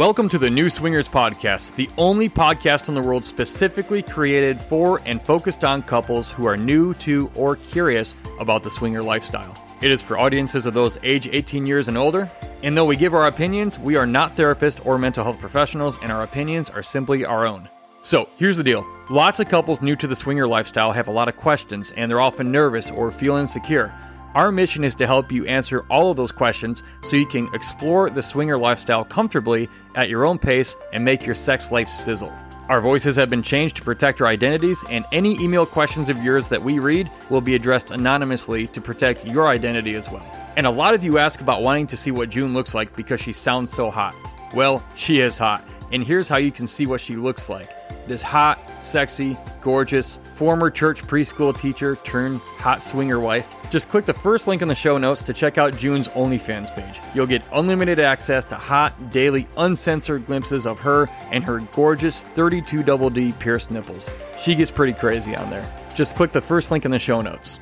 [0.00, 5.02] Welcome to the New Swingers Podcast, the only podcast in the world specifically created for
[5.04, 9.54] and focused on couples who are new to or curious about the swinger lifestyle.
[9.82, 12.30] It is for audiences of those age 18 years and older.
[12.62, 16.10] And though we give our opinions, we are not therapists or mental health professionals, and
[16.10, 17.68] our opinions are simply our own.
[18.00, 21.28] So, here's the deal lots of couples new to the swinger lifestyle have a lot
[21.28, 23.92] of questions, and they're often nervous or feel insecure.
[24.34, 28.10] Our mission is to help you answer all of those questions so you can explore
[28.10, 32.32] the swinger lifestyle comfortably at your own pace and make your sex life sizzle.
[32.68, 36.46] Our voices have been changed to protect our identities, and any email questions of yours
[36.46, 40.24] that we read will be addressed anonymously to protect your identity as well.
[40.56, 43.20] And a lot of you ask about wanting to see what June looks like because
[43.20, 44.14] she sounds so hot.
[44.54, 47.68] Well, she is hot, and here's how you can see what she looks like.
[48.10, 53.54] This hot, sexy, gorgeous, former church preschool teacher turned hot swinger wife.
[53.70, 57.00] Just click the first link in the show notes to check out June's OnlyFans page.
[57.14, 62.82] You'll get unlimited access to hot, daily, uncensored glimpses of her and her gorgeous 32
[62.82, 64.10] double D pierced nipples.
[64.40, 65.72] She gets pretty crazy on there.
[65.94, 67.60] Just click the first link in the show notes.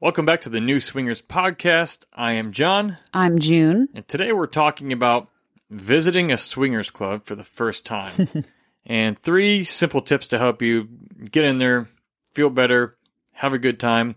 [0.00, 2.04] Welcome back to the New Swingers Podcast.
[2.14, 3.90] I am John, I'm June.
[3.94, 5.28] and today we're talking about
[5.68, 8.30] visiting a swingers club for the first time.
[8.86, 10.88] and three simple tips to help you
[11.30, 11.88] get in there,
[12.34, 12.96] feel better,
[13.32, 14.16] have a good time.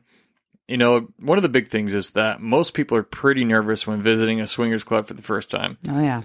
[0.67, 4.01] You know, one of the big things is that most people are pretty nervous when
[4.01, 6.21] visiting a swingers club for the first time, Oh yeah.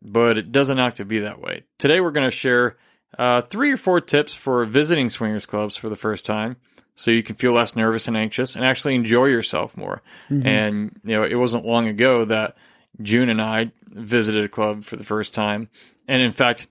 [0.00, 1.64] but it doesn't have to be that way.
[1.78, 2.76] Today we're going to share
[3.18, 6.56] uh, three or four tips for visiting swingers clubs for the first time
[6.94, 10.00] so you can feel less nervous and anxious and actually enjoy yourself more.
[10.28, 12.56] And, you know, it wasn't long ago that
[13.02, 15.68] June and I visited a club for the first time.
[16.08, 16.68] And in fact,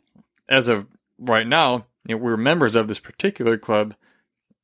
[0.48, 0.88] as of
[1.20, 3.96] right now, you know, we're members of this particular club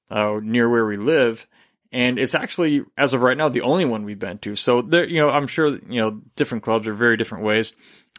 [0.10, 1.48] uh, near where we live.
[1.92, 4.56] And it's actually, as of right now, the only one we've been to.
[4.56, 7.74] So there, you know, I'm sure, you know, different clubs are very different ways.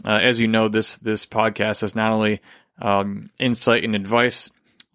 [0.04, 2.40] Uh, as you know, this, this podcast is not only,
[2.80, 4.50] um, insight and advice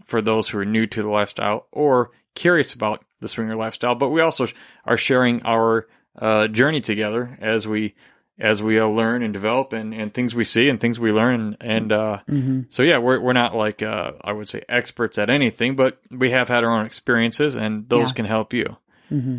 [0.05, 4.09] for those who are new to the lifestyle or curious about the swinger lifestyle, but
[4.09, 4.47] we also
[4.85, 5.87] are sharing our,
[6.17, 7.93] uh, journey together as we,
[8.41, 11.55] as we uh, learn and develop and, and things we see and things we learn.
[11.61, 12.61] And, uh, Mm-hmm.
[12.69, 16.31] so yeah, we're, we're not like, uh, I would say experts at anything, but we
[16.31, 18.13] have had our own experiences and those Yeah.
[18.15, 18.77] can help you.
[19.11, 19.37] Mm-hmm.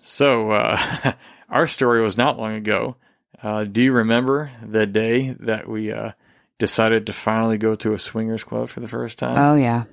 [0.00, 1.12] So, uh,
[1.48, 2.96] our story was not long ago.
[3.42, 6.12] Uh, do you remember the day that we uh,
[6.58, 9.36] decided to finally go to a swingers club for the first time?
[9.38, 9.84] Oh yeah.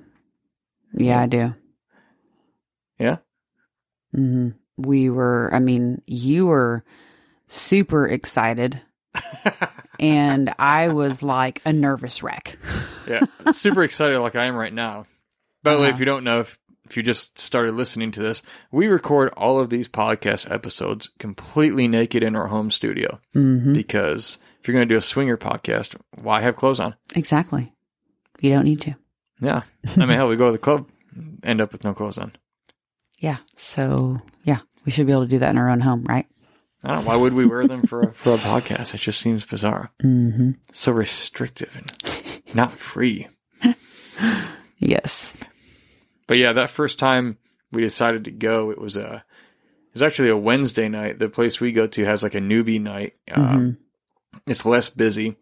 [0.92, 1.54] Yeah, I do.
[2.98, 3.18] Yeah?
[4.12, 5.50] hmm We were.
[5.52, 6.84] I mean, you were
[7.48, 8.80] super excited,
[9.98, 12.58] and I was like a nervous wreck.
[13.08, 13.20] yeah,
[13.52, 15.06] super excited like I am right now.
[15.62, 16.00] By the way, if Uh-huh.
[16.00, 16.58] you don't know, if,
[16.88, 21.88] if you just started listening to this, we record all of these podcast episodes completely
[21.88, 25.96] naked in our home studio hmm because if you're going to do a swinger podcast,
[26.20, 26.94] why have clothes on?
[27.14, 27.72] Exactly.
[28.40, 28.94] You don't need to.
[29.40, 29.62] Yeah.
[29.96, 30.88] I mean, hell, we go to the club,
[31.42, 32.32] end up with no clothes on.
[33.18, 33.38] Yeah.
[33.56, 36.26] So yeah, we should be able to do that in our own home, right?
[36.86, 37.08] I don't know.
[37.10, 38.94] Why would we wear them for a, for a podcast?
[38.94, 39.90] It just seems bizarre.
[40.04, 40.52] Mm-hmm.
[40.72, 43.26] So restrictive and not free.
[44.78, 45.32] Yes.
[46.26, 47.38] But yeah, that first time
[47.72, 51.18] we decided to go, it was a, it was actually a Wednesday night.
[51.18, 53.14] The place we go to has like a newbie night.
[53.30, 53.76] Uh, Mhm.
[54.46, 55.36] It's less busy,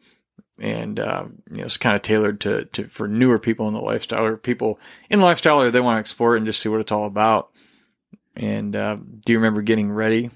[0.61, 3.81] and uh, you know, it's kind of tailored to, to for newer people in the
[3.81, 4.79] lifestyle or people
[5.11, 7.51] in lifestyle or they want to explore it and just see what it's all about.
[8.37, 10.31] And uh, do you remember getting ready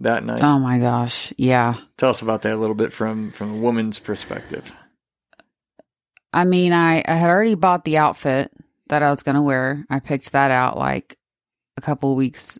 [0.00, 0.42] that night?
[0.42, 1.32] Oh my gosh.
[1.36, 1.74] Yeah.
[1.96, 4.72] Tell us about that a little bit from from a woman's perspective.
[6.32, 8.52] I mean, I, I had already bought the outfit
[8.88, 9.84] that I was going to wear.
[9.88, 11.16] I picked that out like
[11.76, 12.58] a couple weeks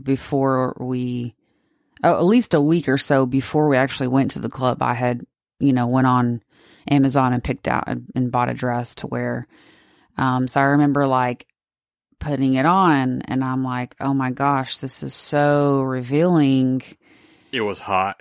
[0.00, 1.34] before we,
[2.02, 4.82] oh, at least a week or so before we actually went to the club.
[4.82, 5.22] I had,
[5.60, 6.42] you know, went on
[6.90, 9.46] Amazon and picked out and bought a dress to wear.
[10.16, 11.46] Um, so I remember like
[12.18, 16.82] putting it on and I'm like, oh my gosh, this is so revealing
[17.52, 18.20] It was hot.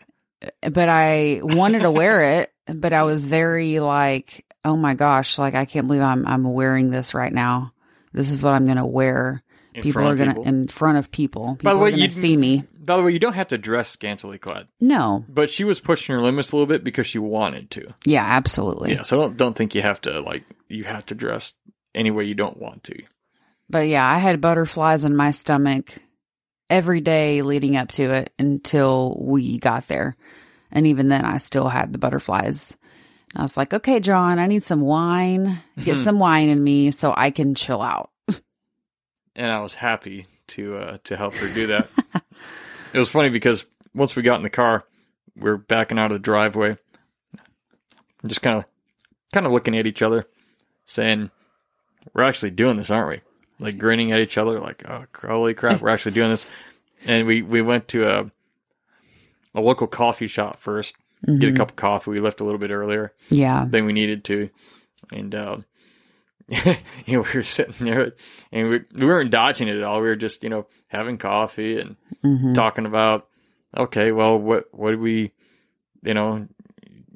[0.62, 5.56] but I wanted to wear it, but I was very like, oh my gosh, like
[5.56, 7.74] I can't believe I'm I'm wearing this right now.
[8.14, 9.42] This is what I'm gonna wear.
[9.74, 10.46] in people are gonna people.
[10.48, 11.56] in front of people.
[11.56, 12.64] People By the way, you- see me.
[12.86, 15.24] By the way, you don't have to dress scantily clad, No.
[15.30, 17.94] but she was pushing her limits a little bit because she wanted to.
[18.04, 18.92] Yeah, absolutely.
[18.92, 21.54] Yeah, so don't don't think you have to like you have to dress
[21.96, 23.02] any way you don't want to.
[23.70, 25.94] But yeah, I had butterflies in my stomach
[26.70, 30.16] every day leading up to it until we got there.
[30.72, 32.76] And even then I still had the butterflies.
[33.34, 35.60] And I was like, okay, John, I need some wine.
[35.84, 36.04] Get Mhm.
[36.04, 38.10] some wine in me so I can chill out.
[39.36, 41.90] And I was happy to uh, to help her do that.
[42.94, 43.66] it was funny because
[43.96, 44.84] once we got in the car,
[45.36, 46.78] we're backing out of the driveway,
[48.28, 48.66] just kind of
[49.34, 50.28] kind of looking at each other,
[50.86, 51.32] saying,
[52.14, 53.22] "We're actually doing this, aren't we?"
[53.64, 56.46] Like grinning at each other, like, "Oh, holy crap, we're actually doing this!"
[57.06, 58.32] And we we went to a
[59.56, 60.94] a local coffee shop 1st
[61.40, 62.12] get a cup of coffee.
[62.12, 63.66] We left a little bit earlier Yeah.
[63.70, 64.50] than we needed to,
[65.12, 65.58] and uh,
[66.50, 66.76] you
[67.08, 68.12] know we were sitting there
[68.52, 70.02] and we we weren't dodging it at all.
[70.02, 73.28] We were just you know having coffee and hmm talking about
[73.76, 75.32] okay, well, what what do we,
[76.04, 76.48] you know,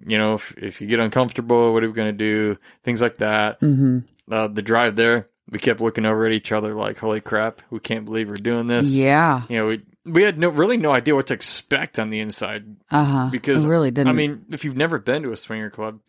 [0.06, 2.58] you know, if if you get uncomfortable, what are we gonna do?
[2.84, 3.60] Things like that.
[3.60, 4.00] hmm
[4.32, 7.80] Uh, the drive there, we kept looking over at each other like, holy crap, we
[7.80, 8.90] can't believe we're doing this.
[8.90, 9.44] Yeah.
[9.50, 12.66] You know, we we had no really no idea what to expect on the inside
[12.92, 13.30] Uh huh.
[13.32, 14.10] because really didn't.
[14.10, 16.00] I mean, if you've never been to a swinger club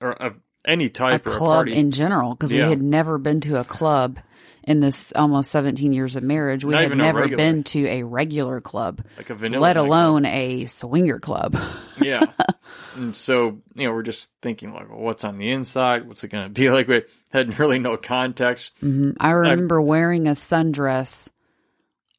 [0.00, 2.64] or of any a type a club party, in general, because Yeah.
[2.64, 4.18] we had never been to a club
[4.64, 6.64] in this almost 17 years of marriage.
[6.64, 10.64] We Not had never been to a regular club, like a vanilla, let alone a
[10.66, 11.56] swinger club.
[12.02, 12.24] yeah.
[12.96, 16.08] And so, you know, we're just thinking like, well, what's on the inside?
[16.08, 16.88] What's it going to be like?
[17.36, 18.72] Had really no context.
[18.80, 21.28] hmm I remember wearing a sundress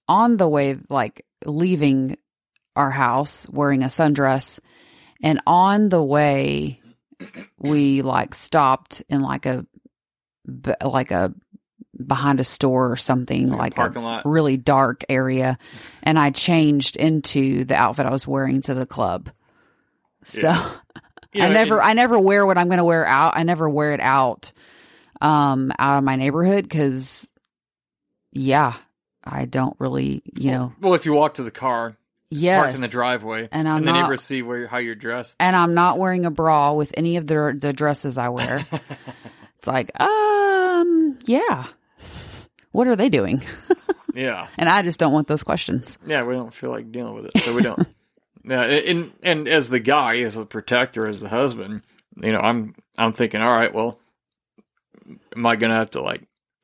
[0.07, 2.17] on the way, like leaving
[2.75, 4.59] our house, wearing a sundress,
[5.23, 6.79] and on the way,
[7.57, 9.65] we like stopped in like a,
[10.83, 11.33] like a
[12.05, 14.21] behind a store or something, Like a like, parking a lot.
[14.25, 15.57] really dark area,
[16.03, 19.31] and I changed into the outfit I was wearing to the club.
[20.23, 20.51] So
[21.33, 23.33] You I never, and- I never wear what I'm going to wear out.
[23.35, 24.51] I never wear it out,
[25.21, 27.31] um, out of my neighborhood because,
[28.31, 28.73] yeah,
[29.23, 31.95] I don't really, you know, well, if you walk to the car,
[32.29, 35.35] yes, parked in the driveway, And I'm the not- neighbors see where how you're dressed.
[35.39, 38.65] and I'm not wearing a bra with any of the the dresses I wear.
[39.57, 41.65] it's like, um, yeah,
[42.71, 43.41] what are they doing?
[44.13, 45.97] yeah, And I just don't want those questions.
[46.05, 47.87] yeah, we don't feel like dealing with it, so we don't.
[48.43, 51.81] yeah, and and as the guy, as the protector, as the husband,
[52.21, 53.99] you know, I'm I'm thinking, all right, well,
[55.35, 56.23] am I gonna have to like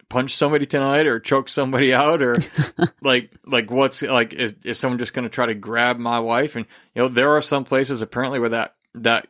[0.10, 2.36] punch somebody tonight or choke somebody out or
[3.02, 6.56] like like what's like is, is someone just going to try to grab my wife?
[6.56, 9.28] And you know there are some places apparently where that that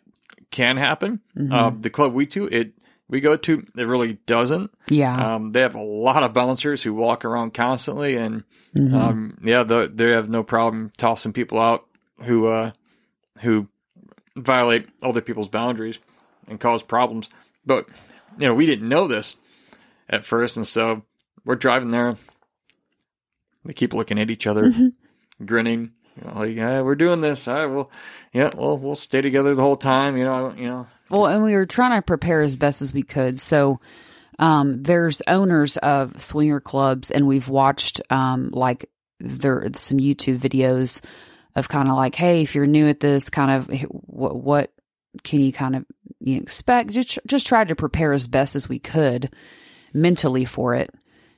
[0.52, 1.20] can happen.
[1.38, 1.52] Mhm.
[1.54, 2.74] uh, the club we to it
[3.10, 4.72] we go to it really doesn't.
[4.90, 8.44] Yeah, um, they have a lot of bouncers who walk around constantly and
[8.76, 8.94] Mhm.
[8.94, 11.86] um, yeah the, they have no problem tossing people out
[12.24, 12.72] who uh,
[13.40, 13.68] who
[14.36, 16.00] violate other people's boundaries
[16.48, 17.30] and cause problems.
[17.66, 17.86] But
[18.38, 19.36] you know we didn't know this
[20.10, 21.04] at first and so
[21.46, 22.18] we're driving there.
[23.64, 24.72] We keep looking at each other
[25.46, 27.48] grinning you know, like yeah we're doing this.
[27.48, 27.92] All right well
[28.34, 30.88] yeah well we'll stay together the whole time you know you know.
[31.10, 33.40] Well, and we were trying to prepare as best as we could.
[33.40, 33.80] So,
[34.40, 38.90] um, there's owners of swinger clubs, and we've watched um, like
[39.20, 41.06] there some YouTube videos
[41.56, 44.72] of kind of like, hey, if you're new at this, kind of what what
[45.24, 45.86] can you kind of
[46.24, 46.92] you expect?
[46.92, 49.30] Just just try to prepare as best as we could
[49.94, 50.90] mentally for it,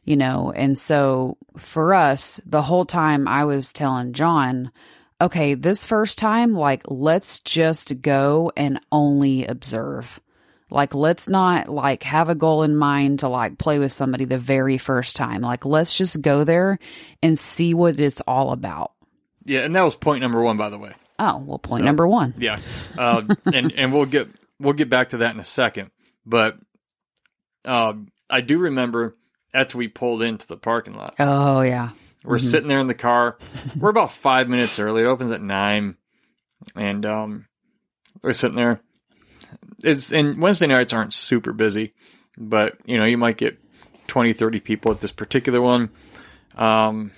[0.03, 0.51] you know.
[0.55, 4.71] And so for us, the whole time I was telling John,
[5.19, 10.19] okay, this first time, like, let's just go and only observe.
[10.71, 14.37] Like, let's not like have a goal in mind to like play with somebody the
[14.39, 15.41] very first time.
[15.41, 16.79] Like, let's just go there
[17.21, 18.91] and see what it's all about.
[19.45, 22.05] yeah and that was point number one by the way Oh, well, point So- number
[22.07, 22.33] one.
[22.37, 22.59] Yeah,
[22.97, 23.21] uh,
[23.53, 24.27] and and we'll get
[24.59, 25.91] we'll get back to that in a second.
[26.25, 26.57] But
[27.65, 27.93] uh,
[28.29, 29.15] I do remember
[29.53, 31.89] after we pulled into the parking lot, Oh, yeah.
[32.23, 33.37] we're sitting there in the car.
[33.77, 35.03] We're about five minutes early.
[35.03, 35.95] It opens at nine,
[36.75, 37.47] and um,
[38.21, 38.81] we're sitting there.
[39.83, 41.93] It's and Wednesday nights aren't super busy,
[42.37, 43.59] but you know you might get
[44.07, 45.89] 20, 30 people at this particular one.
[46.55, 47.11] Um,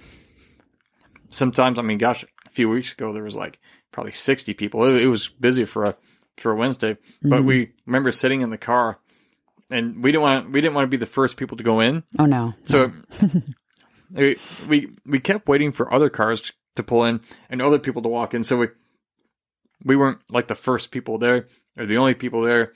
[1.29, 3.59] sometimes, I mean, gosh, a few weeks ago there was like
[3.91, 4.83] probably sixty people.
[4.85, 5.95] It, it was busy for a
[6.37, 8.99] for Wednesday, but we remember sitting in the car,
[9.69, 12.03] and we didn't want we didn't want to be the first people to go in.
[12.17, 12.53] Oh, no.
[12.65, 12.91] So
[14.11, 18.09] we, we we kept waiting for other cars to pull in and other people to
[18.09, 18.43] walk in.
[18.43, 18.67] So we
[19.83, 22.73] we weren't like the first people there or the only people there.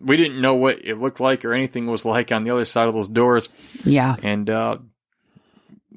[0.00, 2.88] We didn't know what it looked like or anything was like on the other side
[2.88, 3.48] of those doors.
[3.84, 4.16] Yeah.
[4.22, 4.78] And uh,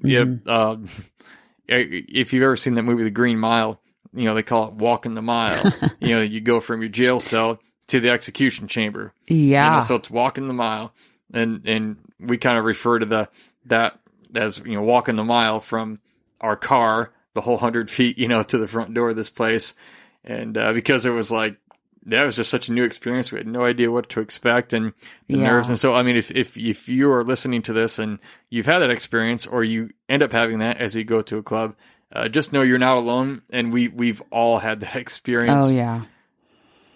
[0.02, 0.78] yeah, uh,
[1.68, 3.81] if you've ever seen that movie, The Green Mile,
[4.14, 5.72] you know they call it walking the mile.
[6.00, 9.14] you know, you go from your jail cell to the execution chamber.
[9.28, 9.66] Yeah.
[9.66, 10.94] You know, so it's walking the mile,
[11.34, 13.30] and and we kind of refer to the
[13.66, 14.00] that
[14.36, 16.00] as you know walking the mile from
[16.40, 19.76] our car the whole hundred feet, you know, to the front door of this place,
[20.24, 21.56] and uh, because it was like
[22.08, 24.92] that was just such a new experience, we had no idea what to expect and
[25.28, 25.44] the Yeah.
[25.44, 28.66] nerves, and so I mean, if if if you are listening to this and you've
[28.66, 31.76] had that experience, or you end up having that as you go to a club.
[32.12, 35.68] Uh, just know you're not alone, and we we've all had that experience.
[35.68, 36.04] Oh yeah.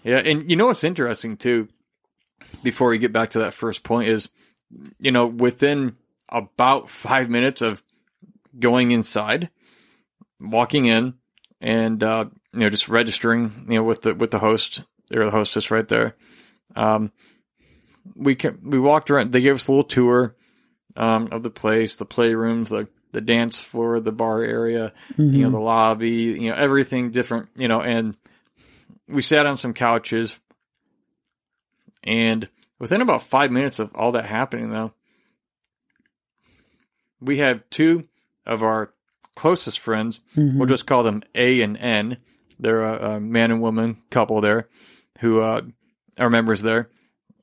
[0.04, 1.68] Yeah, and you know what's interesting too,
[2.62, 4.30] before we get back to that first point is,
[5.00, 5.96] you know, within
[6.30, 7.82] about five minutes of
[8.60, 9.50] going inside,
[10.40, 11.16] walking in,
[11.60, 15.32] and uh, you know, just registering, you know, with the with the host or the
[15.32, 16.16] hostess right there.
[16.76, 17.12] Um,
[18.16, 19.32] we can, we walked around.
[19.32, 20.36] They gave us a little tour
[20.96, 25.50] um, of the place, the playrooms, the the dance floor, the bar area, you know,
[25.50, 28.18] the lobby, you know, everything different, you know, and
[29.08, 30.38] we sat on some couches.
[32.04, 34.94] And within about five minutes of all that happening though
[37.22, 38.08] we have two
[38.46, 38.92] of our
[39.36, 40.22] closest friends
[40.60, 42.18] we'll just call them a and n.
[42.60, 44.70] They're a, a man and woman couple there
[45.20, 45.62] who uh,
[46.18, 46.90] are members there.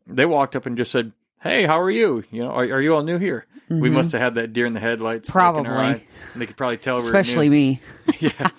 [0.06, 1.12] They walked up and just said
[1.42, 3.46] hey how are you you know are, are you all new here
[3.80, 3.96] we mm-hmm.
[3.96, 6.06] must have had that deer in the headlights like, in our Probably.
[6.36, 7.80] they could probably tell Especially me.
[8.20, 8.50] yeah.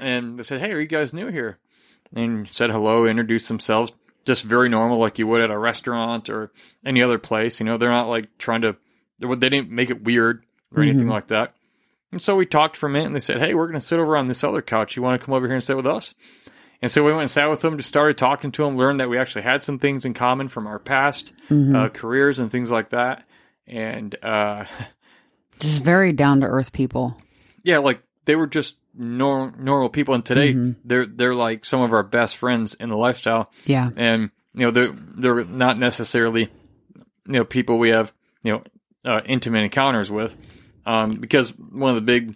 [0.00, 1.58] And they said, "Hey, are you guys new here?"
[2.14, 3.92] And said hello, introduced themselves,
[4.24, 6.52] just very normal, like you would at a restaurant or
[6.84, 7.60] any other place.
[7.60, 8.76] You know, they're not like trying to.
[9.18, 10.44] They didn't make it weird
[10.74, 11.10] or anything mm-hmm.
[11.10, 11.54] like that.
[12.12, 13.98] And so we talked for a minute, and they said, "Hey, we're going to sit
[13.98, 14.96] over on this other couch.
[14.96, 16.14] You want to come over here and sit with us?"
[16.82, 19.08] And so we went and sat with them, just started talking to them, learned that
[19.10, 22.90] we actually had some things in common from our past uh, careers and things like
[22.90, 23.24] that.
[23.66, 24.64] And uh,
[25.60, 27.16] Just very down to earth people.
[27.62, 30.14] yeah, like they were just nor- normal people.
[30.14, 33.50] And today, they're they're like some of our best friends in the lifestyle.
[33.66, 33.90] Yeah.
[33.96, 36.48] and you know they're they're not necessarily
[37.26, 38.62] you know people we have you know
[39.04, 40.34] uh, intimate encounters with
[40.86, 42.34] um, because one of the big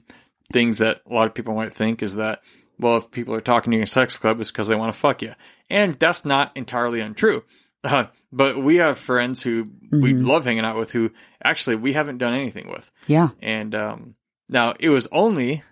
[0.53, 2.41] things that a lot of people might think is that
[2.79, 4.93] well if people are talking to you in a sex club it's because they want
[4.93, 5.33] to fuck you
[5.71, 7.43] and that's not entirely untrue.
[7.85, 11.11] Uh, but we have friends who we love hanging out with who
[11.45, 12.91] actually we haven't done anything with.
[13.07, 13.29] Yeah.
[13.43, 14.15] and um,
[14.49, 15.63] now it was only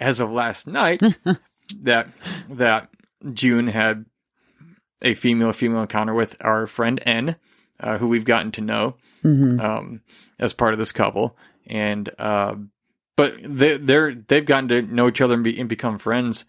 [0.00, 1.02] as of last night
[1.82, 2.08] that
[2.48, 2.88] that
[3.34, 4.06] June had
[5.02, 7.36] a female female encounter with our friend N,
[7.80, 8.96] uh, who we've gotten to know
[9.60, 10.00] um,
[10.38, 11.36] as part of this couple,
[11.66, 12.54] and uh,
[13.18, 16.44] but they they're they've gotten to know each other and, be, and become friends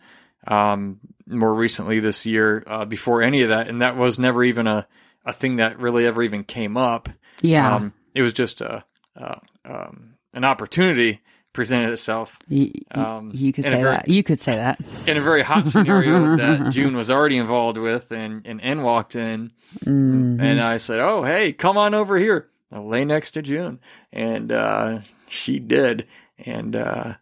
[0.47, 2.63] um, more recently this year.
[2.65, 4.87] Uh, before any of that, and that was never even a
[5.25, 7.09] a thing that really ever even came up.
[7.41, 7.75] Yeah.
[7.75, 8.83] Um, it was just a,
[9.19, 9.35] uh,
[9.65, 11.21] um, an opportunity
[11.53, 14.07] presented itself Y- y- um, you could say very- that.
[14.07, 14.79] You could say that.
[15.07, 19.15] in a very hot scenario that June was already involved with, and and N walked
[19.15, 19.51] in,
[19.85, 20.39] Mm-hmm.
[20.39, 22.47] and I said, "Oh, hey, come on over here.
[22.71, 23.79] I'll lay next to June,"
[24.13, 26.07] and uh, she did,
[26.45, 27.15] and uh,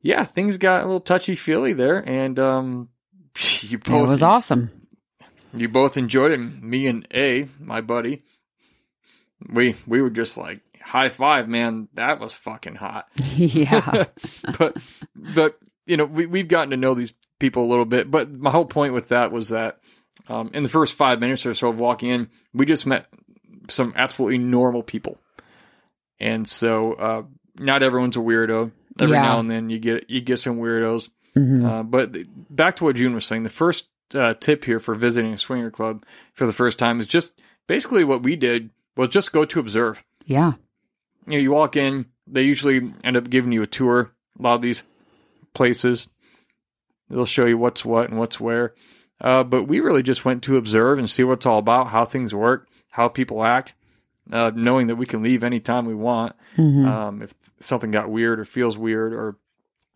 [0.00, 2.88] yeah, things got a little touchy feely there, and um,
[3.60, 4.70] you It both was awesome.
[5.54, 6.38] you both enjoyed it.
[6.38, 8.22] Me and A, my buddy,
[9.48, 11.88] we we were just like high five, man.
[11.94, 13.08] That was fucking hot.
[13.36, 14.04] yeah.
[14.58, 14.76] but
[15.14, 18.10] but you know we we've gotten to know these people a little bit.
[18.10, 19.80] But my whole point with that was that
[20.28, 23.06] um, in the first five minutes or so of walking in, we just met
[23.68, 25.18] some absolutely normal people,
[26.18, 27.22] and so uh,
[27.60, 28.72] not everyone's a weirdo.
[29.00, 29.22] Every Yeah.
[29.22, 31.10] now and then you get you get some weirdos.
[31.36, 31.64] Mhm.
[31.64, 34.96] Uh, but th- back to what June was saying, the first uh, tip here for
[34.96, 37.32] visiting a swinger club for the first time is just
[37.68, 40.54] basically what we did was just go to observe Yeah.
[41.28, 44.10] you know, you walk in, they usually end up giving you a tour.
[44.38, 44.82] A lot of these
[45.54, 46.08] places,
[47.08, 48.74] they'll show you what's what and what's where.
[49.20, 52.04] Uh, but we really just went to observe and see what it's all about, how
[52.04, 53.74] things work, how people act,
[54.32, 56.34] uh, knowing that we can leave anytime we want.
[56.56, 56.86] Mhm.
[56.86, 59.36] Um, if something got weird or feels weird, or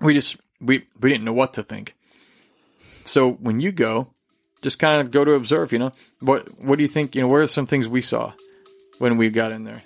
[0.00, 1.94] we just we we didn't know what to think.
[3.04, 4.08] So when you go,
[4.62, 5.72] just kind of go to observe.
[5.72, 7.14] You know what what do you think?
[7.14, 8.32] You know what are some things we saw
[8.98, 9.82] when we got in there?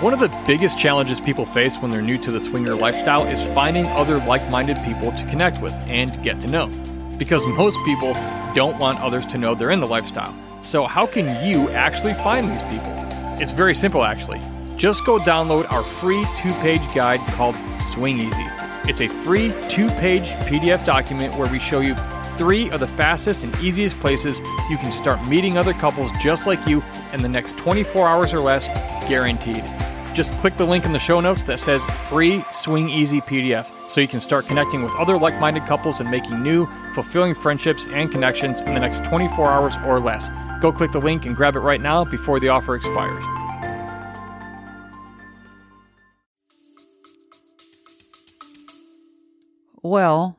[0.00, 3.42] One of the biggest challenges people face when they're new to the swinger lifestyle is
[3.54, 6.70] finding other like minded people to connect with and get to know.
[7.18, 8.12] Because most people
[8.54, 10.34] don't want others to know they're in the lifestyle.
[10.62, 12.92] So, how can you actually find these people?
[13.40, 14.40] It's very simple, actually.
[14.76, 17.56] Just go download our free two page guide called
[17.92, 18.44] Swing Easy.
[18.88, 21.94] It's a free two page PDF document where we show you
[22.36, 26.64] three of the fastest and easiest places you can start meeting other couples just like
[26.66, 26.82] you
[27.12, 28.68] in the next 24 hours or less,
[29.08, 29.64] guaranteed.
[30.16, 34.00] Just click the link in the show notes that says free Swing Easy PDF so
[34.00, 38.10] you can start connecting with other like minded couples and making new, fulfilling friendships and
[38.10, 40.30] connections in the next 24 hours or less.
[40.62, 43.22] Go click the link and grab it right now before the offer expires.
[49.82, 50.38] Well,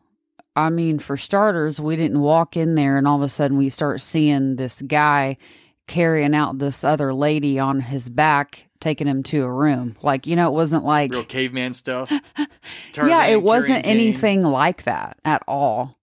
[0.56, 3.70] I mean, for starters, we didn't walk in there and all of a sudden we
[3.70, 5.38] start seeing this guy
[5.88, 9.96] carrying out this other lady on his back, taking him to a room.
[10.02, 12.12] Like, you know, it wasn't like Real caveman stuff.
[12.96, 15.98] yeah, it wasn't anything like that at all.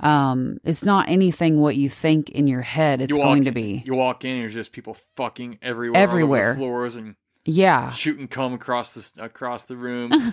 [0.00, 3.82] Um, it's not anything what you think in your head it's You going to be.
[3.86, 6.54] You walk in, and there's just people fucking everywhere, all over the Everywhere.
[6.54, 7.14] floors, and
[7.46, 7.90] Yeah.
[7.92, 10.10] shooting cum across the across the room.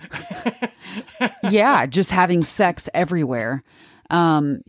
[1.50, 3.64] yeah, just having sex everywhere.
[4.10, 4.64] Um,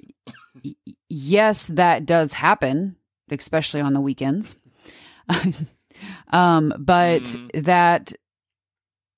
[1.09, 2.95] yes, that does happen,
[3.31, 4.57] especially on the weekends.
[6.33, 7.65] um, but Mhm.
[7.65, 8.13] that,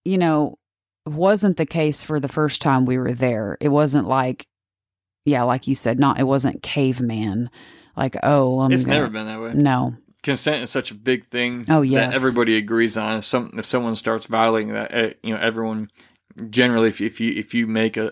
[0.04, 0.58] you know,
[1.06, 3.56] wasn't the case for the first time we were there.
[3.60, 4.46] It wasn't like,
[5.24, 7.50] yeah, like you said, not, it wasn't caveman.
[7.96, 9.52] Like, oh, I'm it's gonna- never been that way.
[9.54, 9.96] No.
[10.22, 11.64] Consent is such a big thing.
[11.68, 12.10] Oh, yes.
[12.12, 13.18] that everybody agrees on.
[13.18, 15.88] If some if someone starts violating that, eh, you know, everyone
[16.50, 18.10] generally, if, if you if you make a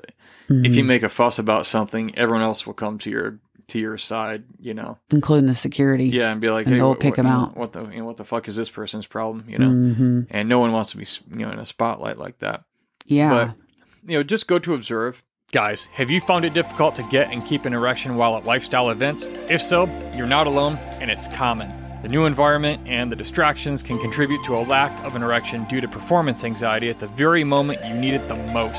[0.48, 0.86] if you Mhm.
[0.86, 4.44] make a fuss about something, everyone else will come to your to your side.
[4.58, 6.06] You know, including the security.
[6.06, 7.56] yeah, and be like, And hey, they'll what, kick what, you out.
[7.56, 9.44] What the you know, what the fuck is this person's problem?
[9.48, 12.38] You know, hmm and no one wants to be you know in a spotlight like
[12.38, 12.64] that.
[13.06, 13.30] Yeah.
[13.30, 15.22] But you know, just go to observe.
[15.52, 18.90] Guys, have you found it difficult to get and keep an erection while at lifestyle
[18.90, 19.26] events?
[19.48, 19.84] If so,
[20.16, 21.70] you're not alone, and it's common.
[22.02, 25.80] The new environment and the distractions can contribute to a lack of an erection due
[25.80, 28.76] to performance anxiety at the very moment you need it the most.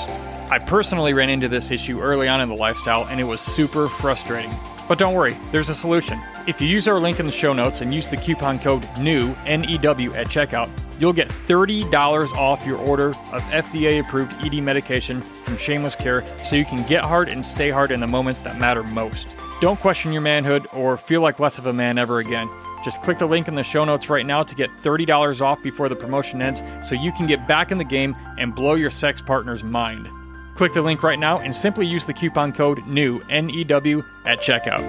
[0.51, 3.87] I personally ran into this issue early on in the lifestyle, and it was super
[3.87, 4.51] frustrating.
[4.87, 6.21] But don't worry, there's a solution.
[6.47, 9.35] If you use our link in the show notes and use the coupon code NEW,
[9.45, 15.57] N-E-W, at checkout, you'll get $30 off your order of FDA approved ED medication from
[15.57, 18.83] Shameless Care so you can get hard and stay hard in the moments that matter
[18.83, 19.27] most.
[19.59, 22.47] Don't question your manhood or feel like less of a man ever again.
[22.83, 25.89] Just click the link in the show notes right now to get $30 off before
[25.89, 29.19] the promotion ends so you can get back in the game and blow your sex
[29.21, 30.07] partner's mind.
[30.55, 34.03] Click the link right now and simply use the coupon code NEW, N E W,
[34.25, 34.81] at checkout.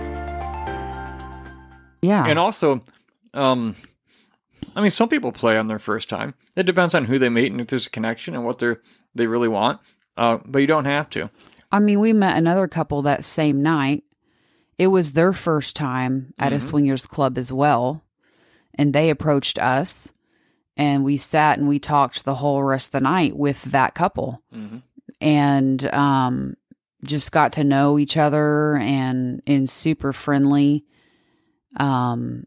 [2.02, 2.24] yeah.
[2.26, 2.84] And also,
[3.34, 3.74] um,
[4.76, 6.34] I mean, some people play on their first time.
[6.54, 8.80] It depends on who they meet and if there's a connection and what they're
[9.14, 9.80] they really want.
[10.16, 11.30] Uh, but you don't have to.
[11.72, 14.04] I mean, we met another couple that same night.
[14.78, 16.62] It was their first time at a Mhm.
[16.62, 18.04] swingers club as well.
[18.74, 20.12] And they approached us
[20.76, 24.42] and we sat and we talked the whole rest of the night with that couple
[24.54, 24.82] Mhm.
[25.20, 26.56] And um,
[27.04, 30.84] just got to know each other and and super friendly.
[31.76, 32.46] Um,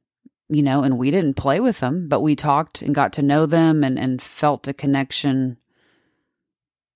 [0.52, 3.46] you know, and we didn't play with them, but we talked and got to know
[3.46, 5.58] them and and felt a connection.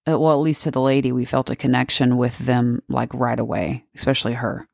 [0.08, 3.40] Uh, well, at least to the lady, we felt a connection with them like right
[3.40, 4.68] away, especially her.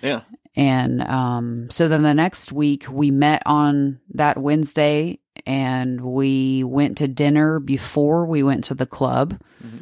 [0.00, 0.20] Yeah.
[0.54, 6.98] And um, so then the next week we met on that Wednesday and we went
[6.98, 9.40] to dinner before we went to the club.
[9.64, 9.80] Mhm.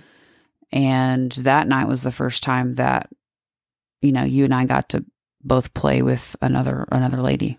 [0.72, 3.10] And that night was the first time that,
[4.00, 5.04] you know, you and I got to
[5.42, 7.58] both play with another another lady.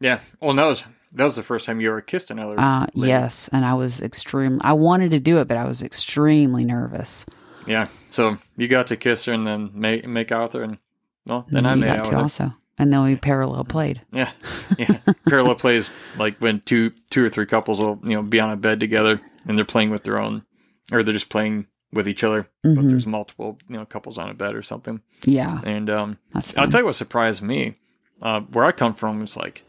[0.00, 0.20] Yeah.
[0.40, 0.74] Well, no,
[1.12, 2.56] that was the first time you ever kissed another.
[2.58, 3.08] Uh, lady.
[3.08, 4.60] yes, and I was extreme.
[4.62, 7.26] I wanted to do it, but I was extremely nervous.
[7.66, 7.88] Yeah.
[8.10, 10.78] So you got to kiss her and then make make out with her, and
[11.26, 12.18] well, then I you made out with her.
[12.18, 14.02] also, and then we parallel played.
[14.12, 14.30] Yeah,
[14.78, 14.98] yeah.
[15.28, 18.56] Parallel plays like when two two or three couples will you know be on a
[18.56, 20.44] bed together and they're playing with their own,
[20.92, 22.48] or they're just playing with each other.
[22.62, 22.88] But Mhm.
[22.90, 25.00] there's multiple you know couples on a bed or something.
[25.24, 27.76] Yeah, And um, that's I'll tell you what surprised me.
[28.22, 29.62] Uh, where I come from is like,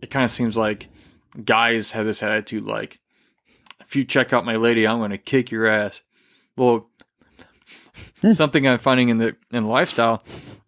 [0.00, 0.88] it kind of seems like
[1.44, 2.98] guys have this attitude like,
[3.80, 6.02] if you check out my lady, I'm going to kick your ass.
[6.56, 6.88] Well,
[8.32, 10.22] something I'm finding in the in lifestyle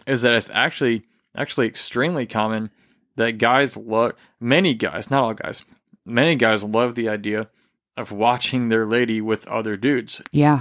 [0.07, 2.71] is that it's actually actually extremely common
[3.17, 5.63] that guys love many guys, not all guys,
[6.05, 7.49] many guys love the idea
[7.97, 10.23] of watching their lady with other dudes.
[10.33, 10.61] yeah,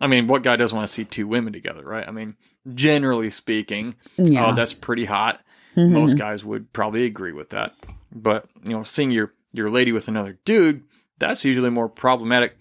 [0.00, 2.06] I mean, what guy doesn't want to see two women together, right?
[2.06, 2.36] I mean,
[2.74, 4.46] generally speaking, yeah.
[4.46, 5.40] oh, that's pretty hot.
[5.76, 5.90] Mhm.
[5.90, 7.74] Most guys would probably agree with that.
[8.12, 10.82] But you know, seeing your your lady with another dude,
[11.18, 12.56] that's usually more problematic.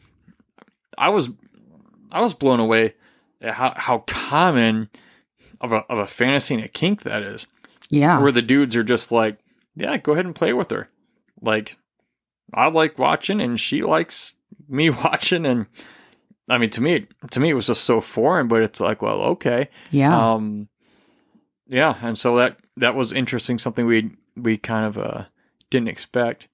[0.98, 1.30] I was
[2.12, 2.94] I was blown away
[3.42, 4.90] at how how common
[5.62, 7.48] of a of a fantasy and a kink that is,
[7.90, 9.38] yeah, where the dudes are just like,
[9.76, 10.90] yeah, go ahead and play with her.
[11.42, 11.78] Like,
[12.54, 14.36] I like watching, and she likes
[14.68, 15.68] me watching, and
[16.50, 18.48] I mean, to me, to me, it was just so foreign.
[18.48, 20.70] But it's like, well, okay, yeah, um,
[21.68, 23.58] yeah, and so that that was interesting.
[23.58, 25.26] Something we we kind of uh,
[25.70, 26.48] didn't expect.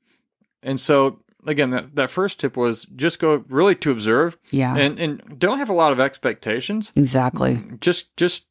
[0.63, 4.75] And so again, that that first tip was just go really to observe yeah.
[4.75, 6.91] and and don't have a lot of expectations.
[6.95, 7.62] exactly.
[7.80, 8.45] Just just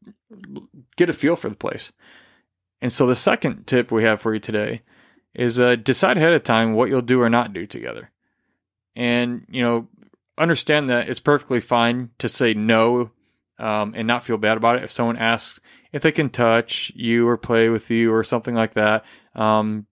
[0.97, 1.93] get a feel for the place.
[2.81, 4.83] And so the second tip we have for you today
[5.35, 8.11] is uh, decide ahead of time what you'll do or not do together.
[8.97, 9.89] And you know,
[10.37, 13.11] understand that it's perfectly fine to say no
[13.59, 15.61] um, and not feel bad about it if someone asks
[15.93, 19.05] if they can touch you or play with you or something like that.
[19.35, 19.87] Um,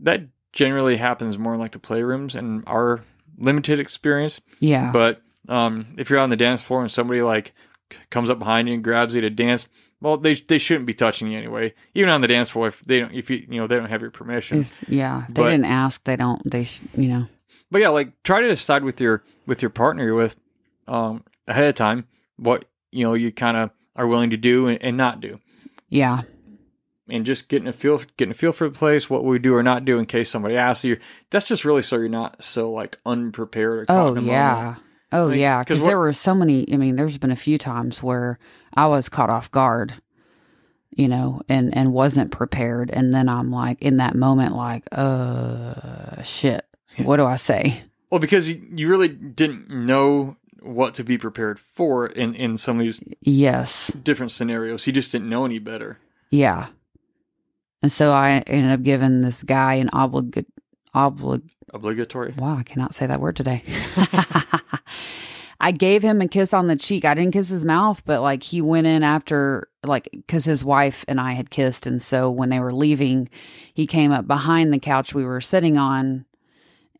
[0.00, 3.02] that generally happens more in like the playrooms and our
[3.38, 4.40] limited experience.
[4.60, 4.92] Yeah.
[4.92, 7.54] But um, if you're on the dance floor and somebody like
[8.10, 9.68] comes up behind you and grabs you to dance,
[10.00, 11.74] well, they they shouldn't be touching you anyway.
[11.94, 14.02] Even on the dance floor, if they don't, if you you know they don't have
[14.02, 14.64] your permission.
[14.86, 15.24] Yeah.
[15.28, 16.04] They But- didn't ask.
[16.04, 16.40] They don't.
[16.48, 16.64] They.
[16.64, 17.26] Sh- you know.
[17.70, 20.36] But yeah, like try to decide with your with your partner you're with
[20.86, 22.06] um, ahead of time
[22.36, 25.38] what you know you kind of are willing to do and, and not do,
[25.90, 26.22] Yeah.
[27.08, 29.62] and just getting a feel getting a feel for the place, what we do or
[29.62, 30.98] not do in case somebody asks you.
[31.30, 34.54] That's just really so you're not so like unprepared or Oh yeah.
[34.54, 34.78] moment.
[35.12, 35.64] Oh mean, yeah.
[35.64, 36.70] 'cause Because there were so many.
[36.72, 38.38] I mean, there's been a few times where
[38.74, 39.94] I was caught off guard.
[40.96, 46.20] You know, and and wasn't prepared, and then I'm like in that moment, like, uh,
[46.22, 46.64] shit.
[46.96, 47.82] What do I say?
[48.10, 52.78] Well, because you, you really didn't know what to be prepared for in in some
[52.80, 53.92] of these Yes.
[54.02, 54.86] different scenarios.
[54.88, 55.98] You just didn't know any better.
[56.30, 56.68] Yeah.
[57.80, 60.46] And so I ended up giving this guy an oblig
[60.96, 61.42] oblig
[61.72, 62.34] Obligatory.
[62.38, 63.62] wow, I cannot say that word today.
[65.60, 67.04] I gave him a kiss on the cheek.
[67.04, 71.04] I didn't kiss his mouth, but like he went in after like cuz his wife
[71.08, 73.28] and I had kissed and so when they were leaving,
[73.74, 76.26] he came up behind the couch we were sitting on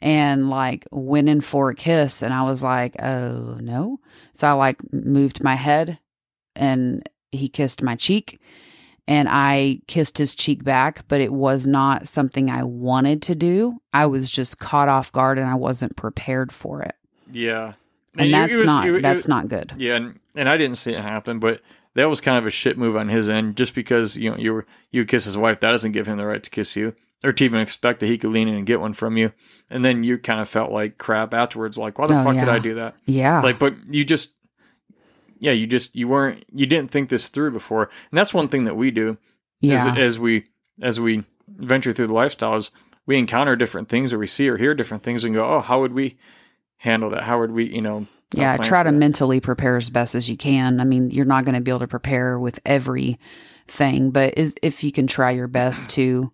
[0.00, 4.00] and like went in for a kiss and I was like, "Oh, no."
[4.32, 5.98] So I like moved my head
[6.56, 8.40] and he kissed my cheek
[9.06, 13.80] and I kissed his cheek back, but it was not something I wanted to do.
[13.92, 16.94] I was just caught off guard and I wasn't prepared for it.
[17.32, 17.74] Yeah.
[18.16, 19.72] And it- that's it was- not it- that's not good.
[19.76, 21.60] Yeah, and, and I didn't see it happen, but
[21.94, 23.56] that was kind of a shit move on his end.
[23.56, 26.26] Just because you know you were you kiss his wife, that doesn't give him the
[26.26, 26.94] right to kiss you,
[27.24, 29.32] or to even expect that he could lean in and get one from you.
[29.70, 31.76] And then you kind of felt like crap afterwards.
[31.76, 32.48] Like, why the Oh, fuck did.
[32.48, 32.94] I do that?
[33.06, 33.40] Yeah.
[33.42, 34.34] Like, but you just,
[35.38, 38.64] yeah, you just you weren't you didn't think this through before, and that's one thing
[38.64, 39.18] that we do.
[39.60, 39.92] yeah.
[39.92, 40.46] as, as we
[40.80, 42.70] as we venture through the lifestyles,
[43.06, 45.80] we encounter different things or we see or hear different things and go, oh, how
[45.80, 46.16] would we
[46.78, 47.24] handle that?
[47.24, 48.06] How would we, you know?
[48.32, 50.80] yeah, try to mentally prepare as best as you can.
[50.80, 54.84] I mean, you're not going to be able to prepare with everything, but is, if
[54.84, 56.32] you can try your best to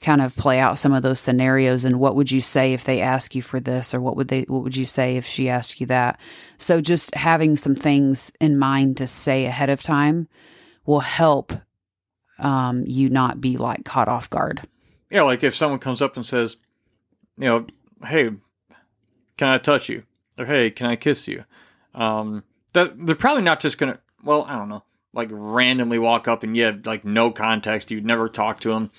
[0.00, 3.02] kind of play out some of those scenarios and what would you say if they
[3.02, 5.78] ask you for this or what would they what would you say if she asked
[5.78, 6.18] you that
[6.56, 10.26] so just having some things in mind to say ahead of time
[10.86, 11.52] will help
[12.38, 14.62] um, you not be like caught off guard
[15.10, 16.56] Yeah, like if someone comes up and says,
[17.36, 17.66] you know,
[18.06, 18.30] hey,
[19.40, 20.02] can I touch you?
[20.38, 21.44] Or hey, can I kiss you?
[21.94, 23.98] Um, that they're probably not just gonna.
[24.22, 27.90] Well, I don't know, like randomly walk up and you have like no context.
[27.90, 28.90] You'd never talk to them.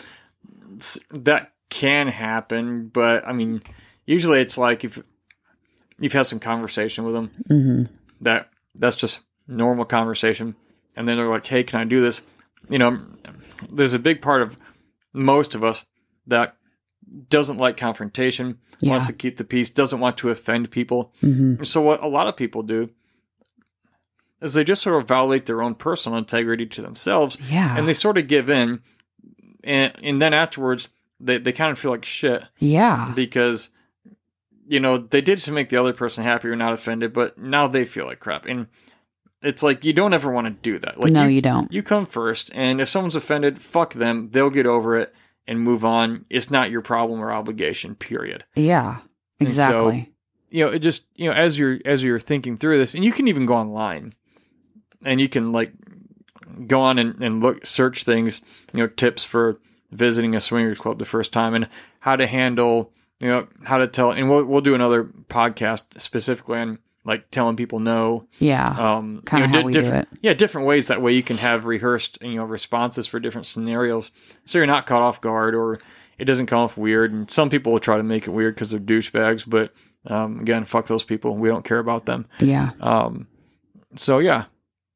[0.73, 3.61] It's- that can happen, but I mean,
[4.07, 5.01] usually it's like if
[5.99, 7.83] you've had some conversation with them, hmm
[8.19, 10.55] that that's just normal conversation
[10.95, 12.21] and then they're like hey can i do this
[12.69, 13.01] you know
[13.71, 14.55] there's a big part of
[15.13, 15.85] most of us
[16.27, 16.55] that
[17.29, 18.91] doesn't like confrontation Yeah.
[18.91, 21.13] wants to keep the peace doesn't want to offend people.
[21.21, 22.89] Hmm so what a lot of people do
[24.41, 27.77] is they just sort of violate their own personal integrity to themselves yeah.
[27.77, 28.81] and they sort of give in
[29.63, 30.87] and, and then afterwards
[31.19, 32.43] they, they kind of feel like shit.
[32.59, 33.11] Yeah.
[33.15, 33.69] Because
[34.67, 37.67] you know they did to make the other person happy or not offended, but now
[37.67, 38.67] they feel like crap, and
[39.41, 40.99] it's like you don't ever want to do that.
[40.99, 41.71] Like no you, you don't.
[41.71, 44.29] you come first, and if someone's offended, fuck them.
[44.31, 45.13] They'll get over it
[45.47, 46.25] and move on.
[46.29, 47.95] It's not your problem or obligation.
[47.95, 48.43] Period.
[48.55, 48.97] yeah
[49.39, 50.13] And so- exactly
[50.49, 53.11] You know, it just you know as you're as you're thinking through this, and you
[53.11, 54.13] can even go online,
[55.03, 55.71] and you can like
[56.67, 58.41] go on and, and look search things.
[58.73, 59.59] You know, tips for
[59.91, 61.67] visiting a swingers club the first time and
[61.99, 66.57] how to handle you know how to tell and we'll we'll do another podcast specifically
[66.57, 68.27] on like telling people no.
[68.39, 68.65] Yeah.
[68.65, 70.19] Um Kinda you know, do different it.
[70.21, 74.11] yeah different ways that way you can have rehearsed you know responses for different scenarios.
[74.45, 75.75] So you're not caught off guard or
[76.17, 77.11] it doesn't come off weird.
[77.11, 79.73] And some people will try to make it weird because they're douchebags but
[80.07, 81.35] um again fuck those people.
[81.35, 82.27] We don't care about them.
[82.39, 82.71] Yeah.
[82.79, 83.27] Um
[83.95, 84.45] so yeah.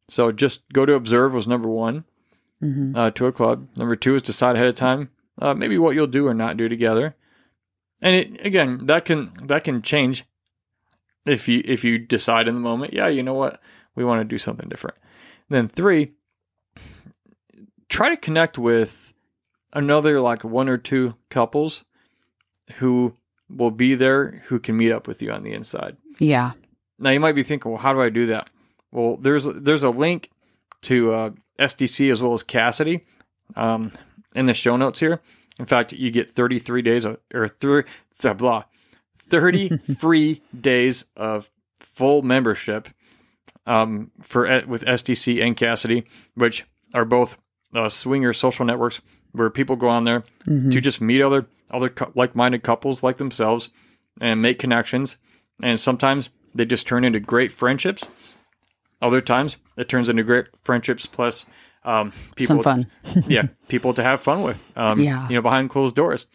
[0.07, 2.05] So just go to observe was number one
[2.59, 3.67] hmm uh, to a club.
[3.75, 5.09] Number two is decide ahead of time
[5.41, 7.15] uh, maybe what you'll do or not do together.
[8.01, 10.25] And it again that can that can change
[11.25, 12.93] if you if you decide in the moment.
[12.93, 13.61] Yeah, you know what
[13.95, 14.97] we want to do something different.
[15.49, 16.13] Then three,
[17.89, 19.13] try to connect with
[19.73, 21.83] another like one or two couples
[22.75, 23.15] who
[23.49, 25.97] will be there who can meet up with you on the inside.
[26.19, 26.51] yeah
[26.97, 28.49] Now you might be thinking, well, how do I do that?
[28.91, 30.31] Well, there's there's a link
[30.83, 33.01] to uh, SDC as well as Kasidie
[33.55, 33.91] um,
[34.35, 35.21] in the show notes here.
[35.59, 37.83] In fact, you get 33 days of, or three,
[38.21, 38.63] blah, blah
[39.29, 42.87] 30 free days of full membership
[43.65, 47.37] um, for with SDC and Kasidie, which are both
[47.75, 50.71] uh, swinger social networks where people go on there Mhm.
[50.71, 53.69] to just meet other other cou- like-minded couples like themselves
[54.21, 55.17] and make connections.
[55.63, 58.03] And sometimes they just turn into great friendships.
[59.01, 61.47] Other times it turns into great friendships plus
[61.83, 62.87] um, people Some fun.
[63.27, 64.57] yeah, people to have fun with.
[64.77, 65.27] Um, Yeah.
[65.27, 66.27] you know, behind closed doors.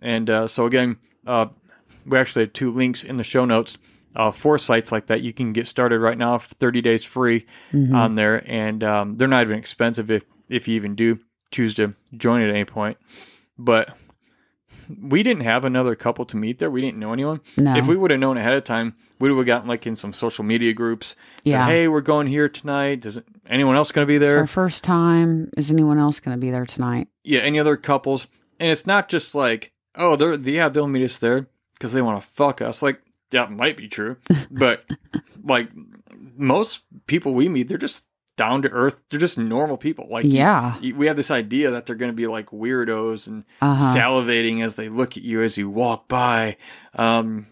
[0.00, 1.46] And uh, so again, uh,
[2.06, 3.78] we actually have two links in the show notes
[4.14, 5.22] uh, for sites like that.
[5.22, 7.94] You can get started right now, for 30 days free Mhm.
[7.94, 11.18] on there, and um, they're not even expensive if if you even do
[11.50, 12.98] choose to join at any point.
[13.58, 13.96] But
[15.00, 16.70] we didn't have another couple to meet there.
[16.70, 17.40] We didn't know anyone.
[17.56, 17.76] No.
[17.76, 20.12] If we would have known ahead of time, we would have gotten like in some
[20.12, 21.08] social media groups.
[21.08, 21.66] Said, Yeah.
[21.66, 23.00] hey, we're going here tonight.
[23.00, 24.38] Does anyone else going to be It's there?
[24.38, 25.50] our first time.
[25.56, 27.08] Is anyone else going to be there tonight?
[27.24, 28.26] yeah, any other couples,
[28.58, 31.46] and it's not just like, oh, they're yeah, they'll meet us there
[31.82, 32.80] because they want to fuck us.
[32.82, 34.16] Like that might be true,
[34.50, 34.84] but
[35.42, 35.68] like
[36.36, 39.02] most people we meet, they're just down to earth.
[39.10, 40.06] They're just normal people.
[40.08, 40.78] Like Yeah.
[40.80, 43.94] you- we have this idea that they're going to be like weirdos and Uh-huh.
[43.96, 46.56] salivating as they look at you as you walk by.
[46.94, 47.46] Um,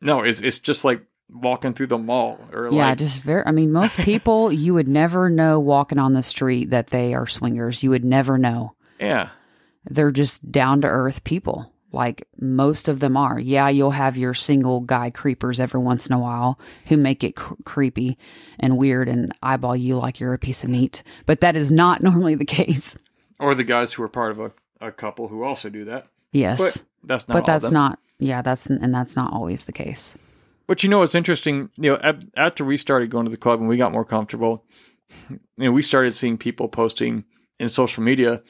[0.00, 3.44] no, it's it's just like walking through the mall or Yeah, like just very.
[3.46, 7.26] I mean, most people you would never know walking on the street that they are
[7.26, 7.82] swingers.
[7.84, 8.74] You would never know.
[8.98, 9.28] yeah.
[9.84, 11.72] They're just down to earth people.
[11.92, 13.38] Like most of them are.
[13.38, 17.34] Yeah, you'll have your single guy creepers every once in a while who make it
[17.36, 18.16] cr- creepy
[18.58, 21.02] and weird and eyeball you like you're a piece of meat.
[21.26, 22.96] But that is not normally the case.
[23.38, 26.06] Or the guys who are part of a, a couple who also do that.
[26.32, 26.58] Yes.
[26.58, 27.98] But that's not but that's not.
[28.18, 30.16] Yeah, that's and that's not always the case.
[30.66, 31.70] But you know what's interesting?
[31.76, 34.64] You know, after we started going to the club and we got more comfortable,
[35.30, 37.24] you know, we started seeing people posting
[37.58, 38.42] in social media.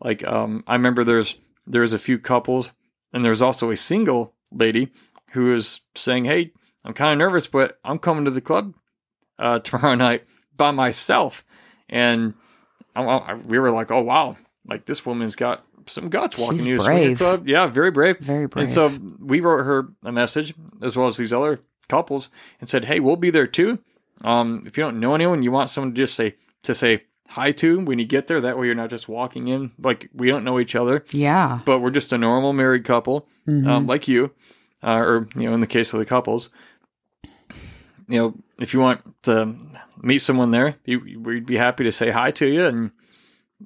[0.00, 2.72] Like, um, I remember there's there's a few couples,
[3.12, 4.90] and there's also a single lady
[5.32, 6.52] who is saying, "Hey,
[6.84, 8.74] I'm kind of nervous, but I'm coming to the club
[9.38, 10.24] uh, tomorrow night
[10.56, 11.44] by myself."
[11.88, 12.34] And
[12.94, 16.80] I, I, we were like, "Oh wow!" Like this woman's got some guts walking She's
[16.80, 17.18] a swinger brave.
[17.18, 17.48] club.
[17.48, 18.18] Yeah, very brave.
[18.18, 18.64] Very brave.
[18.64, 18.90] And so
[19.20, 23.16] we wrote her a message as well as these other couples and said, "Hey, we'll
[23.16, 23.78] be there too.
[24.22, 27.52] Um, if you don't know anyone, you want someone to just say to say hi
[27.52, 28.40] to when you get there.
[28.40, 31.60] That way, you're not just walking in like we don't know each other, yeah.
[31.64, 33.66] but we're just a normal married couple, Mhm.
[33.66, 34.32] um, like you,
[34.82, 36.50] uh, or you know, in the case of the couples."
[38.08, 39.56] You know, if you want to
[40.00, 42.92] meet someone there, you, we'd be happy to say hi to you and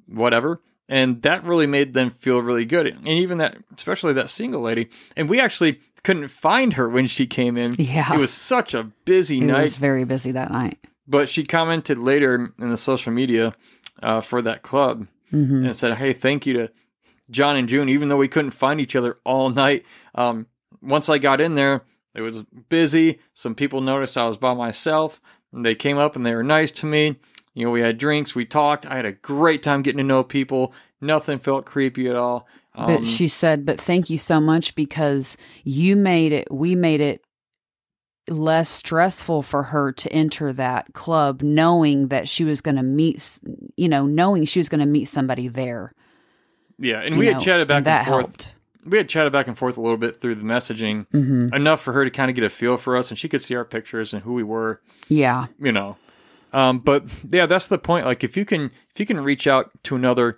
[0.07, 0.61] whatever.
[0.89, 2.87] And that really made them feel really good.
[2.87, 4.89] And even that, especially that single lady.
[5.15, 7.75] And we actually couldn't find her when she came in.
[7.77, 8.13] Yeah.
[8.13, 9.45] It was such a busy night.
[9.45, 9.61] it night.
[9.61, 10.79] was very busy that night.
[11.11, 13.53] But she commented later in the social media
[14.01, 16.71] uh, for that club hmm and said, Hey, thank you to
[17.29, 19.85] John and June, even though we couldn't find each other all night.
[20.15, 20.47] Um,
[20.81, 23.19] once I got in there, it was busy.
[23.33, 25.21] Some people noticed I was by myself.
[25.53, 27.17] And they came up and they were nice to me.
[27.53, 28.85] You know, we had drinks, we talked.
[28.85, 30.73] I had a great time getting to know people.
[31.01, 32.47] Nothing felt creepy at all.
[32.75, 36.47] Um, But she said, "But thank you so much because you made it.
[36.51, 37.21] We made it
[38.31, 43.39] less stressful for her to enter that club, knowing that she was going to meet.
[43.75, 45.93] You know, knowing she was going to meet somebody there.
[46.79, 48.25] yeah, and you we know, had chatted back and and, forth.
[48.25, 48.53] helped.
[48.83, 51.93] We had chatted back and forth a little bit through the messaging, hmm enough for
[51.93, 54.13] her to kind of get a feel for us, and she could see our pictures
[54.13, 54.81] and who we were.
[55.07, 55.97] Yeah, you know
[56.53, 59.71] um but yeah that's the point like if you can if you can reach out
[59.83, 60.37] to another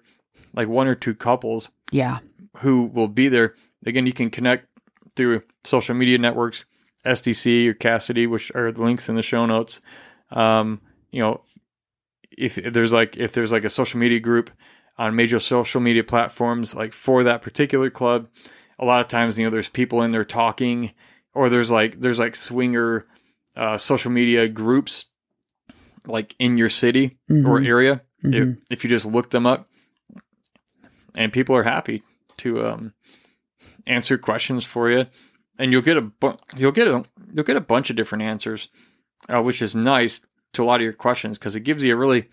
[0.54, 2.20] like one or two couples yeah,
[2.58, 4.68] who will be there again you can connect
[5.16, 6.66] through social media networks
[7.06, 9.82] sdc or kasidie which are the links in the show notes
[10.32, 10.80] um
[11.12, 11.42] you know
[12.32, 14.50] if there's like if there's like a social media group
[14.98, 18.28] on major social media platforms like for that particular club
[18.80, 20.92] a lot of times you know there's people in there talking
[21.34, 23.06] or there's like there's like swinger
[23.56, 25.06] uh, social media groups
[26.08, 27.68] like in your city or Mhm.
[27.68, 28.34] area Mhm.
[28.34, 29.70] if, if you just look them up
[31.16, 32.02] and people are happy
[32.38, 32.94] to um,
[33.86, 35.06] answer questions for you
[35.60, 38.70] and you'll get a bu- you'll get a you'll get a bunch of different answers
[39.30, 40.22] uh, which is nice
[40.54, 42.30] to a lot of your questions because it gives you a really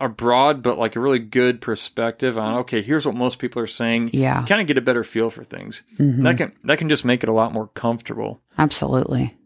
[0.00, 3.66] a broad but like a really good perspective on okay here's what most people are
[3.66, 4.10] saying.
[4.12, 5.82] Yeah, kind of get a better feel for things.
[5.98, 6.24] Mhm.
[6.24, 8.40] that can that can just make it a lot more comfortable.
[8.58, 9.36] Absolutely.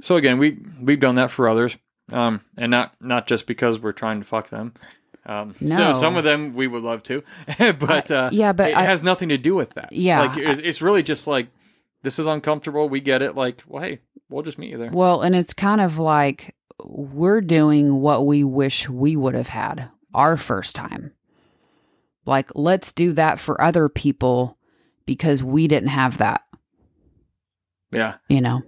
[0.00, 1.76] so again we we've done that for others
[2.12, 4.72] um and not not just because we're trying to fuck them
[5.26, 7.22] um so some of them we would love to
[7.78, 9.92] but uh yeah, but it I- has nothing to do with that.
[9.92, 11.48] Yeah, like it, it's really just like
[12.02, 12.88] this is uncomfortable.
[12.88, 13.34] We get it.
[13.34, 14.90] Like well hey we'll just meet you there.
[14.90, 19.90] Well, and it's kind of like we're doing what we wish we would have had
[20.12, 21.12] our first time.
[22.26, 24.56] Like, let's do that for other people
[25.06, 26.42] because we didn't have that,
[27.92, 28.14] yeah.
[28.28, 28.62] You know?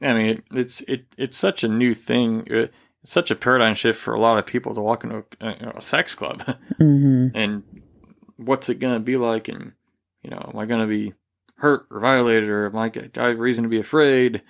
[0.00, 2.48] I mean, it, it's it it's such a new thing.
[2.52, 2.66] Uh,
[3.02, 5.80] it's such a paradigm shift for a lot of people to walk into a, a
[5.80, 6.42] sex club.
[6.76, 7.62] Hmm and
[8.36, 9.48] what's it going to be like?
[9.48, 9.72] And
[10.22, 11.12] you know am i going to be
[11.56, 14.42] hurt or violated or am i do i have reason to be afraid?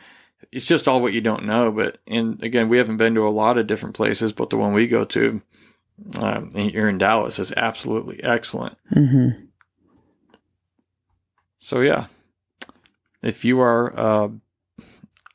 [0.51, 1.71] It's just all what you don't know.
[1.71, 4.73] But and again we haven't been to a lot of different places but the one
[4.73, 5.41] we go to
[6.19, 8.77] um, here in dallas is absolutely excellent.
[8.93, 9.29] Hmm
[11.62, 12.07] so yeah.
[13.23, 14.29] If you are uh,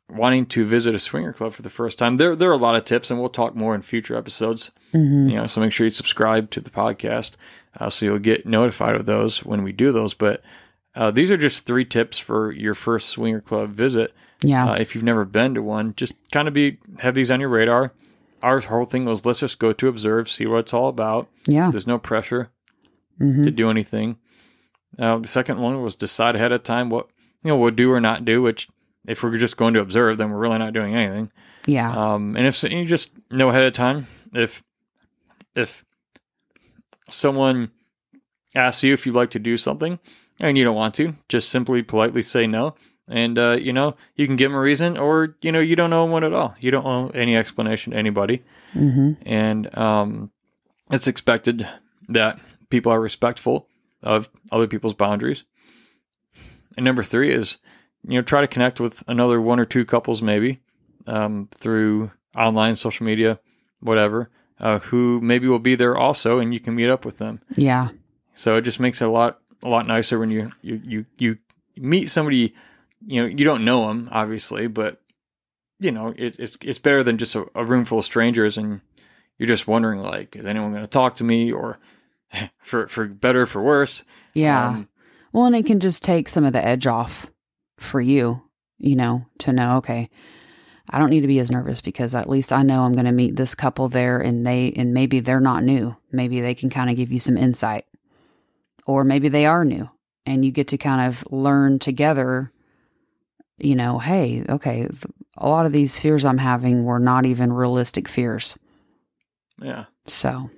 [0.10, 2.18] wanting to visit a swinger club for the first time.
[2.18, 4.72] There there are a lot of tips and we'll talk more in future episodes.
[4.92, 7.36] Hmm you know so make sure you subscribe to the podcast
[7.80, 10.14] uh, so you'll get notified of those when we do those.
[10.14, 10.42] But
[10.96, 14.14] uh, these are just three tips for your first swinger club visit.
[14.42, 14.70] Yeah.
[14.72, 17.50] uh, if you've never been to one just kind of be have these on your
[17.50, 17.92] radar.
[18.44, 21.28] Our whole thing was let's just go to observe see what it's all about.
[21.48, 21.70] Yeah.
[21.72, 22.50] there's no pressure
[23.18, 24.18] hmm to do anything.
[24.98, 27.08] Uh, the second one was decide ahead of time what
[27.44, 28.70] you know we'll do or not do which
[29.08, 31.32] if we're just going to observe then we're really not doing anything
[31.66, 31.92] Yeah.
[31.92, 34.64] um, and if you just know ahead of time, if
[35.56, 35.84] if
[37.10, 37.72] someone
[38.56, 40.00] asks you if you'd like to do something
[40.40, 42.76] and you don't want to, just simply politely say no.
[43.10, 45.90] And uh, you know, you can give them a reason, or you know, you don't
[45.90, 46.56] know one at all.
[46.60, 48.44] You don't owe any explanation to anybody,
[48.74, 50.32] hmm and um,
[50.92, 51.66] it's expected
[52.10, 52.38] that
[52.70, 53.70] people are respectful
[54.04, 55.46] of other people's boundaries.
[56.76, 57.58] And number three is,
[58.08, 60.60] you know, try to connect with another one or two couples, maybe
[61.06, 63.40] um, through online, social media,
[63.80, 67.42] whatever, uh, who maybe will be there also, and you can meet up with them.
[67.56, 67.90] Yeah.
[68.36, 71.38] So it just makes it a lot a lot nicer when you you you you
[71.76, 72.54] meet somebody.
[73.06, 75.02] You know, you don't know them obviously, but
[75.80, 78.82] you know it, it's it's better than just a, a room full of strangers and
[79.38, 81.78] you're just wondering like, is anyone going to talk to me or
[82.60, 84.04] for for better or for worse?
[84.34, 84.68] Yeah.
[84.70, 84.90] Um,
[85.32, 87.30] Well, and it can just take some of the edge off
[87.78, 88.44] for you,
[88.78, 90.10] you know, to know, okay,
[90.90, 93.12] I don't need to be as nervous because at least I know I'm going to
[93.12, 95.96] meet this couple there and they, and maybe they're not new.
[96.12, 97.86] Maybe they can kind of give you some insight.
[98.86, 99.90] Or maybe they are new
[100.26, 102.52] and you get to kind of learn together,
[103.58, 104.88] you know, hey, okay,
[105.38, 108.58] a lot of these fears I'm having were not even realistic fears.
[109.62, 109.86] yeah.
[110.06, 110.50] So,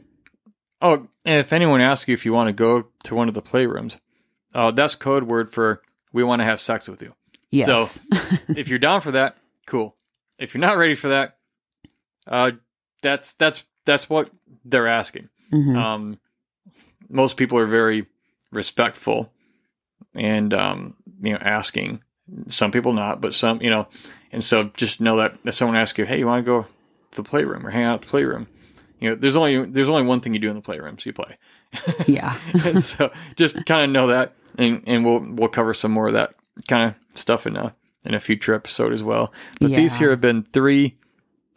[0.81, 3.97] Oh, if anyone asks you if you want to go to one of the playrooms,
[4.55, 7.13] uh, that's code word for we want to have sex with you.
[7.49, 7.99] yes.
[8.17, 9.95] So if you're down for that, cool.
[10.37, 11.37] If you're not ready for that,
[12.27, 12.51] uh,
[13.01, 14.29] that's that's that's what
[14.65, 15.29] they're asking.
[15.51, 15.75] Mhm.
[15.75, 16.19] Um,
[17.09, 18.05] most people are very
[18.51, 19.31] respectful
[20.13, 22.01] and um, you know asking.
[22.47, 23.87] Some people not, but some you know.
[24.31, 26.61] And so just know that if someone asks you, "Hey, you want to go
[27.11, 28.47] to the playroom or hang out at the playroom?"
[28.99, 31.13] You know, there's only there's only one thing you do in the playroom, so you
[31.13, 31.37] play.
[32.07, 32.37] yeah.
[32.79, 36.35] so just kind of know that, and and we'll we'll cover some more of that
[36.67, 39.33] kind of stuff in a in a future episode as well.
[39.59, 40.97] But these here have been three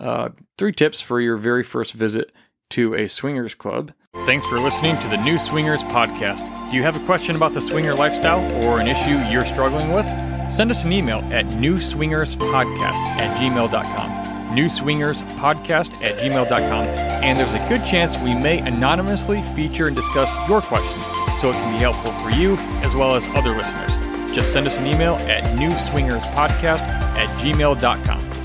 [0.01, 2.33] uh, three tips for your very first visit
[2.71, 3.93] to a swingers club.
[4.27, 6.71] Thanks for listening to the New Swingers podcast.
[6.71, 10.07] Do you have a question about the swinger lifestyle or an issue you're struggling with?
[10.51, 14.57] Send us an email at newswingerspodcast at gmail.com.
[14.57, 16.87] Newswingerspodcast at gmail.com.
[16.87, 21.12] And there's a good chance we may anonymously feature and discuss your question
[21.43, 23.91] so it can be helpful for you as well as other listeners.
[24.33, 26.81] Just send us an email at newswingerspodcast
[27.19, 28.42] at gmail.com.